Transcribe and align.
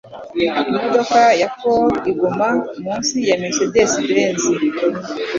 Imodoka 0.69 1.19
ya 1.41 1.47
Ford 1.57 1.93
igura 2.11 2.49
munsi 2.85 3.15
ya 3.29 3.35
Mercedes 3.41 3.91
Benz. 4.07 4.43